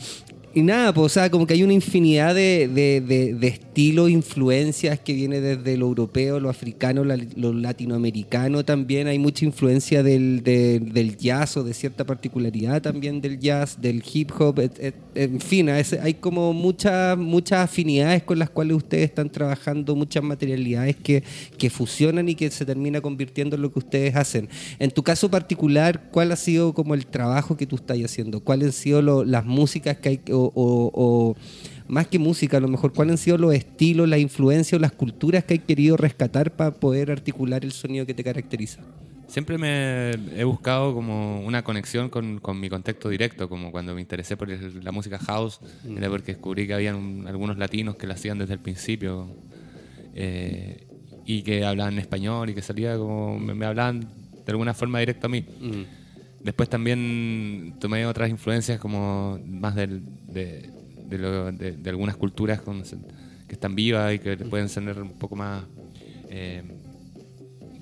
[0.54, 4.10] y nada, pues, o sea, como que hay una infinidad de, de, de- de estilos,
[4.10, 9.08] influencias que viene desde lo europeo, lo africano, la- lo latinoamericano también.
[9.08, 14.04] Hay mucha influencia del, de- del jazz o de cierta particularidad también del jazz, del
[14.12, 14.60] hip hop,
[15.16, 20.96] en fin, hay como muchas muchas afinidades con las cuales ustedes están trabajando, muchas materialidades
[20.96, 21.24] que,
[21.58, 24.50] que fusionan y que se termina convirtiendo en lo que ustedes hacen.
[24.80, 28.40] En tu caso particular, ¿cuál ha sido como el trabajo que tú estás haciendo?
[28.42, 31.36] ¿Cuáles han sido lo- las músicas que hay o, o- o-
[31.88, 34.92] más que música, a lo mejor, cuáles han sido los estilos, las influencias o las
[34.92, 38.80] culturas que hay querido rescatar para poder articular el sonido que te caracteriza.
[39.28, 44.02] Siempre me he buscado como una conexión con, con mi contexto directo, como cuando me
[44.02, 45.60] interesé por el- la música house,
[45.98, 49.28] era porque descubrí que había algunos latinos que la hacían desde el principio
[50.16, 50.88] eh,
[51.26, 55.28] y que hablaban español y que salía como, me, me hablaban de alguna forma directo
[55.28, 55.44] a mí.
[56.44, 60.70] Después también tomé otras influencias como más del- de,
[61.10, 65.12] de, lo- de- de algunas culturas con- que están vivas y que pueden ser un
[65.14, 65.64] poco más
[66.30, 66.64] eh,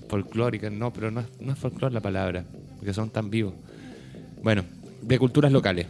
[0.10, 2.44] folclóricas, no, pero no es, no es folclore la palabra,
[2.78, 3.54] porque son tan vivos.
[4.42, 4.64] Bueno,
[5.02, 5.88] de culturas locales.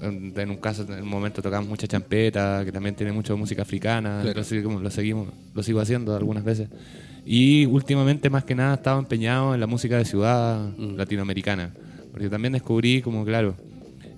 [0.00, 3.62] En, en un caso, en un momento tocamos mucha champeta, que también tiene mucho música
[3.62, 4.38] africana, Claro.
[4.40, 6.68] lo, seguimos, lo seguimos, lo sigo haciendo algunas veces.
[7.24, 11.72] Y últimamente, más que nada, estaba empeñado en la música de ciudad latinoamericana,
[12.12, 13.54] porque también descubrí, como claro,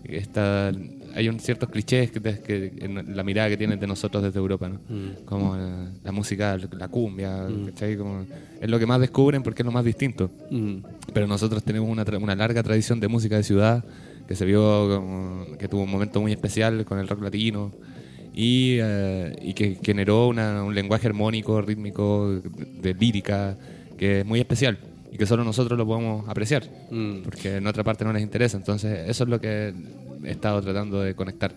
[0.05, 0.73] esta,
[1.15, 4.69] hay un, ciertos clichés que, que en la mirada que tienen de nosotros desde Europa,
[4.69, 4.81] ¿no?
[5.25, 7.97] Como eh, la música, la cumbia, ¿cachai?
[7.97, 8.25] Como,
[8.61, 10.31] es lo que más descubren porque es lo más distinto.
[11.13, 13.85] Pero nosotros tenemos una, una larga tradición de música de ciudad
[14.29, 17.73] que se vio como- que tuvo un momento muy especial con el rock latino
[18.35, 23.57] y, eh, y que generó una- un lenguaje armónico, rítmico, de, de lírica
[23.99, 24.79] que es muy especial
[25.13, 26.63] y que solo nosotros lo podemos apreciar
[27.25, 28.57] porque en otra parte no les interesa.
[28.57, 29.75] Entonces, eso es lo que
[30.25, 31.53] he estado tratando de conectar.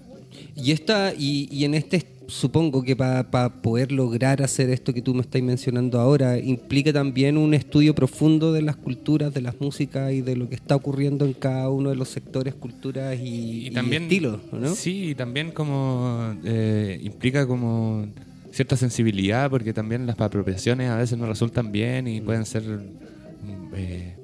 [0.56, 5.14] Y esta, y, y en este supongo que para poder lograr hacer esto que tú
[5.14, 10.14] me estás mencionando ahora, implica también un estudio profundo de las culturas, de las músicas
[10.14, 13.94] y de lo que está ocurriendo en cada uno de los sectores, culturas y, y
[13.94, 14.76] estilos, ¿no?
[14.76, 18.08] Sí, y también como eh, implica como
[18.52, 23.74] cierta sensibilidad, porque también las apropiaciones a veces no resultan bien y pueden ser mm,
[23.76, 24.16] eh,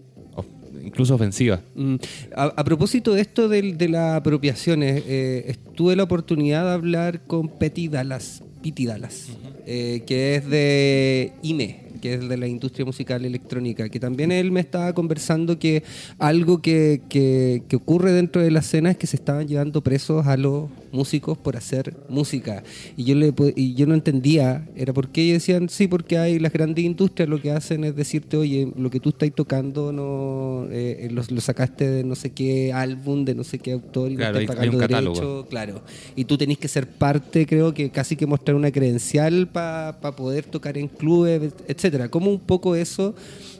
[0.89, 1.61] incluso ofensivas.
[1.75, 1.95] Mm,
[2.35, 7.21] A, a propósito de esto del- de, las apropiaciones, eh, tuve la oportunidad de hablar
[7.25, 9.27] con Petty Dallas, Dallas,
[9.65, 14.51] eh, que es de IME, que es de la industria musical electrónica, que también él
[14.51, 15.83] me estaba conversando que
[16.17, 20.27] algo que, que- que ocurre dentro de la escena es que se estaban llevando presos
[20.27, 22.63] a los músicos por hacer música.
[22.97, 26.51] Y yo, le, y yo no entendía, era porque ellos decían, sí, porque hay las
[26.53, 31.07] grandes industrias lo que hacen es decirte, oye, lo que tú estás tocando no eh,
[31.11, 34.33] lo, lo sacaste de no sé qué álbum, de no sé qué autor y Claro,
[34.33, 35.15] no hay- estás hay un pagando catálogo.
[35.15, 35.81] derecho, claro.
[36.15, 40.45] Y tú tenés que ser parte, creo que casi que mostrar una credencial para poder
[40.45, 42.09] tocar en clubes, etcétera.
[42.09, 43.13] Como un poco eso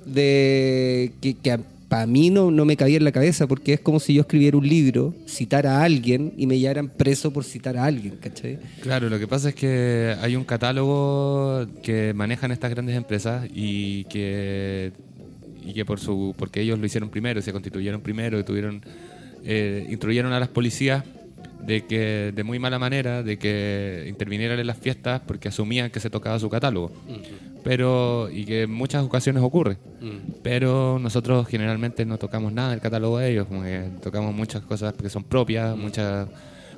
[0.06, 4.00] de que, que para mí no, no me cabía en la cabeza, porque es como
[4.00, 7.86] si yo escribiera un libro, citara a alguien y me llevaran preso por citar a
[7.86, 8.60] alguien, ¿cachai?
[8.82, 14.04] Claro, lo que pasa es que hay un catálogo que manejan estas grandes empresas y
[14.06, 14.94] que
[15.66, 18.82] y que por su porque ellos lo hicieron primero, se constituyeron primero y tuvieron
[19.44, 21.04] eh, a las policías
[21.66, 26.00] de que de muy mala manera de que intervinieran en las fiestas porque asumían que
[26.00, 26.92] se tocaba su catálogo.
[27.64, 29.78] Pero y que en muchas ocasiones ocurre.
[30.44, 34.94] Pero nosotros generalmente no tocamos nada del catálogo de ellos, como que tocamos muchas cosas
[34.94, 36.28] que son propias, muchas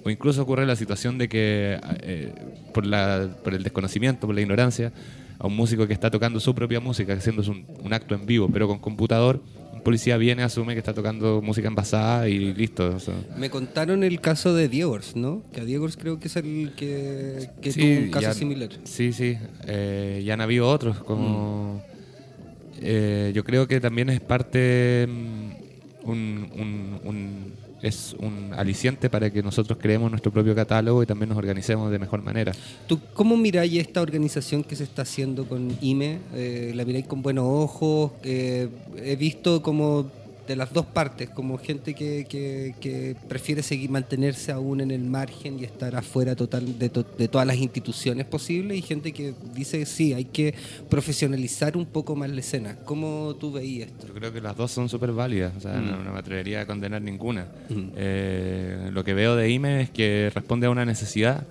[0.04, 2.34] o incluso ocurre la situación de que eh,
[2.74, 4.91] por, la, por el desconocimiento, por la ignorancia,
[5.43, 8.47] a un músico que está tocando su propia música, haciendo un, un acto en vivo,
[8.54, 9.41] pero con computador,
[9.73, 12.95] un policía viene, asume que está tocando música envasada y listo.
[12.95, 13.15] o sea.
[13.38, 15.41] Me contaron el caso de Diegors, ¿no?
[15.51, 18.69] Que a Diegors creo que es el que, que Sí, tuvo un caso ya- similar.
[18.84, 19.36] Sí, sí.
[19.65, 20.99] Eh, ya han habido otros.
[20.99, 21.82] Como,
[22.80, 25.08] eh, yo creo que también es parte.
[25.10, 31.06] mm, un- un- un- es un aliciente para que nosotros creemos nuestro propio catálogo y
[31.06, 32.52] también nos organicemos de mejor manera.
[32.88, 36.20] ¿Tú cómo miráis esta organización que se está haciendo con IME?
[36.34, 38.12] Eh, ¿La miráis con buenos ojos?
[38.24, 40.10] Eh, he visto como
[40.52, 45.02] de las dos partes, como gente que, que- que prefiere seguir mantenerse aún en el
[45.04, 49.34] margen y estar afuera total de, to- de todas las instituciones posibles y gente que
[49.56, 50.54] dice sí, hay que
[50.90, 52.76] profesionalizar un poco más la escena.
[52.86, 54.08] ¿Cómo tú veías esto?
[54.08, 56.66] Yo creo que las dos son súper válidas, o sea, no, no me atrevería a
[56.66, 57.48] condenar ninguna.
[57.96, 61.46] Eh, lo que veo de IME es que responde a una necesidad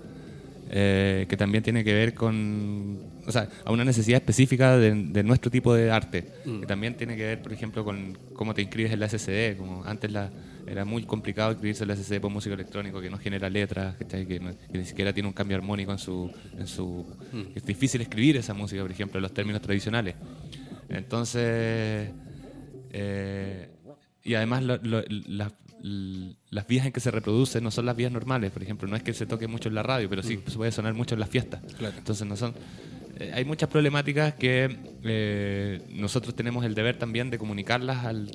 [0.73, 5.23] eh, que también tiene que ver con, o sea, a una necesidad específica de, de
[5.25, 6.27] nuestro tipo de arte,
[6.61, 9.85] que también tiene que ver, por ejemplo, con cómo te inscribes en la SCD, como
[9.85, 10.31] antes la,
[10.69, 14.27] era muy complicado inscribirse en la SCD por músico electrónico, que no genera letras, ¿cachai?
[14.27, 16.31] Que, no- que ni siquiera tiene un cambio armónico en su...
[16.57, 17.05] En su
[17.57, 20.15] Es difícil escribir esa música, por ejemplo, en los términos tradicionales.
[20.89, 22.11] Entonces...
[22.93, 23.69] Eh,
[24.23, 25.51] y además lo- lo- la-
[25.83, 29.03] las vías en que se reproduce no son las vías normales, por ejemplo, no es
[29.03, 31.29] que se toque mucho en la radio, pero sí se puede sonar mucho en las
[31.31, 31.61] fiestas.
[31.99, 32.55] Entonces no son
[33.19, 38.31] eh, hay muchas problemáticas que eh, nosotros tenemos el deber también de comunicarlas al,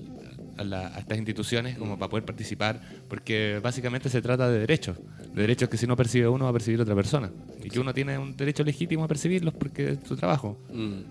[0.57, 4.97] a, la- a estas instituciones como para poder participar, porque básicamente se trata de derechos,
[5.33, 7.31] de derechos que si no percibe uno va a percibir otra persona,
[7.63, 10.57] y que uno tiene un derecho legítimo a percibirlos porque es su trabajo.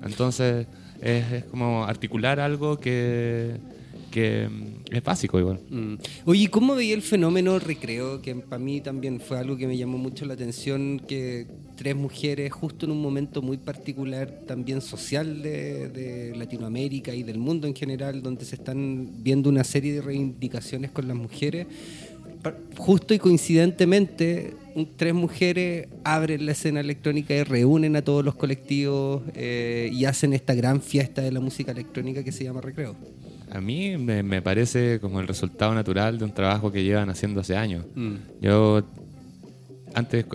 [0.04, 0.66] Entonces
[1.00, 3.56] es, es como articular algo que,
[4.14, 5.58] que mm, es básico igual.
[5.68, 5.94] Mm.
[6.24, 8.22] Oye, ¿cómo veía el fenómeno recreo?
[8.22, 12.52] Que para mí también fue algo que me llamó mucho la atención, que tres mujeres,
[12.52, 18.22] justo en un momento muy particular, también social de, Latinoamérica y del mundo en general,
[18.22, 21.66] donde se están viendo una serie de reivindicaciones con las mujeres,
[22.76, 24.54] justo y coincidentemente,
[24.96, 30.34] tres mujeres abren la escena electrónica y reúnen a todos los colectivos eh, y hacen
[30.34, 32.94] esta gran fiesta de la música electrónica que se llama recreo.
[33.50, 37.40] A mí me, me parece como el resultado natural de un trabajo que llevan haciendo
[37.40, 37.84] hace años.
[38.40, 38.82] Yo
[39.94, 40.26] antes,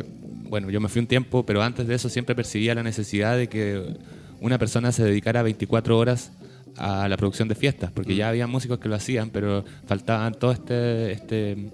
[0.50, 3.48] bueno, yo me fui un tiempo, pero antes de eso siempre percibía la necesidad de
[3.48, 3.98] que
[4.39, 6.32] una persona se dedicara 24 horas
[6.78, 10.52] a la producción de fiestas, porque ya había músicos que lo hacían, pero faltaban todo
[10.52, 11.72] este, este,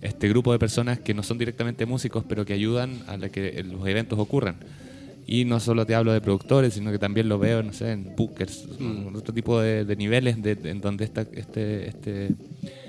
[0.00, 3.62] este grupo de personas que no son directamente músicos, pero que ayudan a la que
[3.64, 4.56] los eventos ocurran.
[5.26, 8.14] Y no solo te hablo de productores, sino que también lo veo, no sé, en
[8.16, 8.64] bookers,
[9.08, 12.30] en otro tipo de, de niveles de, de- en donde esta, este, este,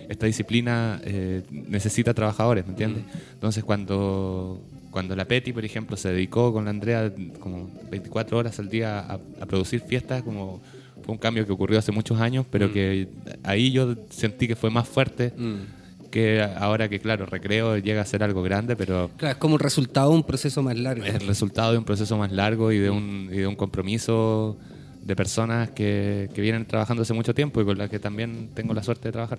[0.07, 3.03] esta disciplina eh, necesita trabajadores, ¿me entiendes?
[3.33, 8.59] Entonces cuando, cuando la Peti, por ejemplo, se dedicó con la Andrea como 24 horas
[8.59, 10.61] al día a, a producir fiestas, como
[11.03, 13.07] fue un cambio que ocurrió hace muchos años, pero que
[13.43, 15.33] ahí yo sentí que fue más fuerte
[16.17, 19.59] que ahora que, claro, Recreo llega a ser algo grande, pero Claro, es como un
[19.59, 21.05] resultado de un proceso más largo.
[21.05, 24.57] es el resultado de un proceso más largo y de un, y de un compromiso
[25.03, 28.73] de personas que, que vienen trabajando hace mucho tiempo y con las que también tengo
[28.73, 29.37] la suerte de trabajar.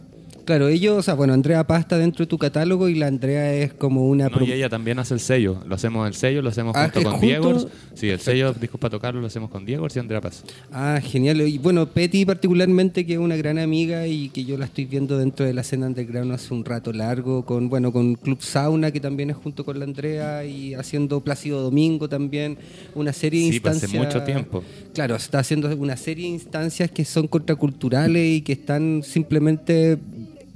[0.49, 3.53] Claro, ellos, o sea, bueno, Andrea Paz está dentro de tu catálogo y la Andrea
[3.53, 4.31] es como una...
[4.31, 5.63] No, y ella también hace el sello.
[5.69, 7.27] Lo hacemos el sello, lo hacemos Ah, junto ¿es con junto?
[7.27, 7.71] Diego.
[7.93, 10.45] Sí, el sello Discos para tocarlo lo hacemos con Diego y Andrea Paz.
[10.73, 11.43] Ah, genial.
[11.43, 15.19] Y bueno, Petty particularmente, que es una gran amiga y que yo la estoy viendo
[15.19, 19.01] dentro de la escena underground hace un rato largo, con bueno, con Club Sauna, que
[19.01, 22.57] también es junto con la Andrea, y haciendo Plácido Domingo también,
[22.95, 24.65] una serie de Sí, pues, hace mucho tiempo.
[24.95, 29.99] Claro, está haciendo una serie de instancias que son contraculturales y que están simplemente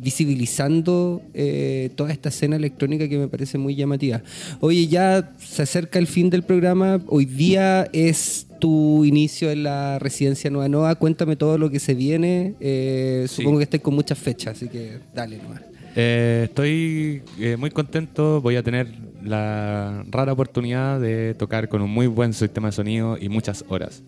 [0.02, 4.22] visibilizando eh, toda esta escena electrónica que me parece muy llamativa.
[4.60, 7.00] Oye, ya se acerca el fin del programa.
[7.06, 10.94] Hoy día es tu inicio en la residencia Nueva Noa.
[10.96, 12.54] Cuéntame todo lo que se viene.
[12.60, 13.36] Eh, Sí.
[13.36, 15.60] Supongo que estáis con muchas fechas, así que dale nomás.
[15.94, 18.40] Eh, estoy eh, muy contento.
[18.40, 18.88] Voy a tener
[19.22, 24.02] la rara oportunidad de tocar con un muy buen sistema de sonido y muchas horas.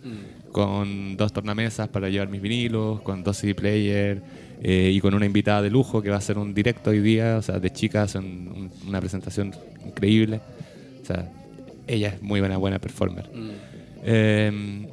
[0.55, 4.23] Con dos tornamesas para llevar mis vinilos, con dos CD player
[4.63, 7.39] eh, y con una invitada de lujo que va a hacer un directo hoy día.
[7.39, 9.53] O sea, de chicas, un- un- una presentación
[9.85, 10.41] increíble.
[11.03, 11.29] O sea,
[11.89, 13.29] ella es muy buena, buena performer.
[14.05, 14.87] Eh,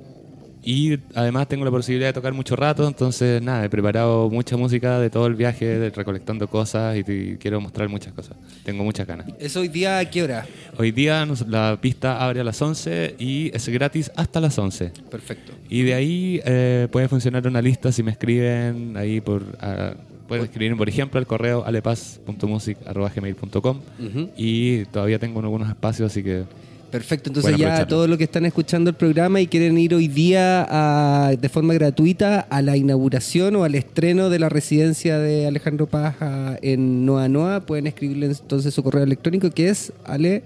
[0.63, 4.99] y además tengo la posibilidad de tocar mucho rato, entonces nada, he preparado mucha música
[4.99, 8.37] de todo el viaje, de- recolectando cosas y, te- quiero mostrar muchas cosas.
[8.63, 9.25] Tengo muchas ganas.
[9.39, 10.45] ¿Es hoy día a qué hora?
[10.77, 14.91] Hoy día nos- la pista abre a las 11 y es gratis hasta las 11.
[15.09, 15.53] Perfecto.
[15.69, 19.43] Y de ahí eh, puede funcionar una lista si me escriben ahí por...
[19.59, 19.93] ah,
[20.27, 24.29] pueden escribir, por ejemplo, al correo alepaz.music.gmail.com Ujú.
[24.37, 26.43] y todavía tengo algunos espacios, así que...
[26.91, 30.67] Perfecto, entonces ya todos los que están escuchando el programa y quieren ir hoy día
[30.69, 35.87] a- de forma gratuita a la inauguración o al estreno de la residencia de Alejandro
[35.87, 40.43] Paz a- en Noa Noa, pueden escribirle entonces su correo electrónico que es ale.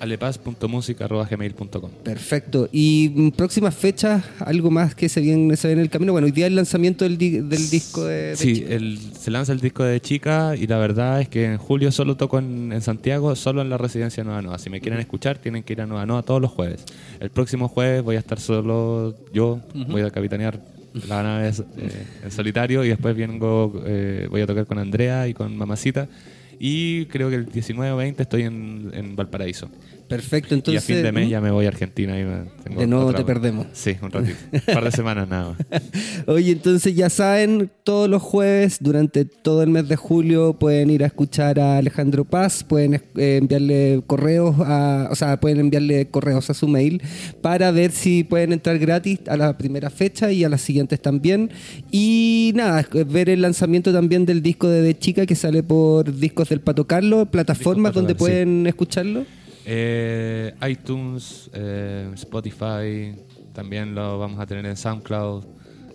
[0.00, 2.68] alepaz.music.gmail.com Perfecto.
[2.72, 6.12] Y mm, próximas fechas, algo más que se viene, se viene en el camino.
[6.12, 8.74] Bueno, hoy día el lanzamiento del, di- del disco de, de Sí, Chica.
[8.74, 12.16] el- se lanza el disco de Chica y la verdad es que en julio solo
[12.16, 14.58] toco en, en Santiago, solo en la residencia Nueva Noa.
[14.58, 16.84] Si me quieren escuchar, tienen que ir a Nueva Noa todos los jueves.
[17.20, 20.60] El próximo jueves voy a estar solo yo, voy a capitanear
[21.06, 21.52] la nave eh,
[22.24, 26.08] en solitario y después vengo, eh, voy a tocar con Andrea y con Mamacita.
[26.62, 29.70] Y creo que el 19 o 20 estoy en, en Valparaíso.
[30.10, 30.84] Perfecto, y a entonces.
[30.84, 32.18] fin de mes ya me voy a Argentina.
[32.20, 33.66] Y me- tengo De nuevo otra- te perdemos.
[33.72, 34.36] Sí, un ratito.
[34.52, 35.82] Un par de semanas nada más.
[36.26, 41.04] Oye, entonces ya saben, todos los jueves, durante todo el mes de julio, pueden ir
[41.04, 46.50] a escuchar a Alejandro Paz, pueden eh, enviarle correos, a, o sea, pueden enviarle correos
[46.50, 47.00] a su mail
[47.40, 51.50] para ver si pueden entrar gratis a la primera fecha y a las siguientes también.
[51.92, 56.48] Y nada, ver el lanzamiento también del disco de De Chica que sale por Discos
[56.48, 58.32] del Pato Carlos, plataformas Pato donde Carlos, sí.
[58.32, 59.24] pueden escucharlo.
[59.64, 63.14] Eh, iTunes, eh, Spotify,
[63.52, 65.44] también lo vamos a tener en SoundCloud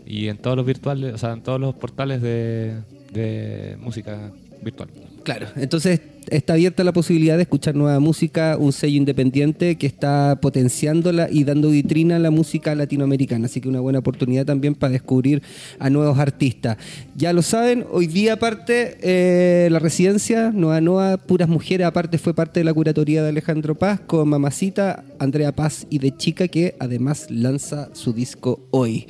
[0.06, 4.90] y en todos los virtuales, o sea, en todos los portales de, de música virtual.
[5.26, 10.38] Claro, entonces está abierta la posibilidad de escuchar nueva música, un sello independiente que está
[10.40, 14.92] potenciándola y dando vitrina a la música latinoamericana, así que una buena oportunidad también para
[14.92, 15.42] descubrir
[15.80, 16.78] a nuevos artistas.
[17.16, 22.36] Ya lo saben, hoy día aparte eh, la residencia Nueva Noa, puras mujeres, aparte fue
[22.36, 26.76] parte de la curatoría de Alejandro Paz con Mamacita, Andrea Paz y de Chica que
[26.78, 29.08] además lanza su disco hoy.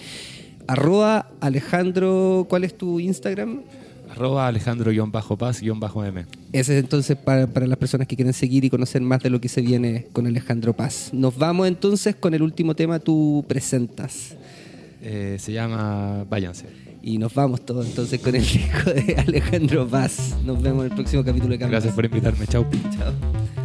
[0.65, 3.63] Arroba Alejandro, ¿cuál es tu Instagram?
[4.15, 6.25] Arroba Alejandro-Paz-M.
[6.53, 9.41] Ese es entonces para, para las personas que quieren seguir y conocer más de lo
[9.41, 11.09] que se viene con Alejandro Paz.
[11.11, 14.35] Nos vamos entonces con el último tema, tú presentas.
[15.01, 16.67] Eh, se llama Váyanse.
[17.03, 20.35] Y nos vamos todos entonces con el disco de Alejandro Paz.
[20.43, 21.71] Nos vemos en el próximo capítulo de Canvas.
[21.83, 22.47] Gracias por invitarme.
[22.47, 22.65] Chau.
[22.97, 23.64] Chao.